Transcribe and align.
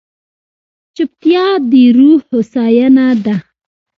چپتیا، 0.95 1.45
د 1.69 1.71
روح 1.97 2.19
هوساینه 2.31 3.07
ده. 3.25 3.35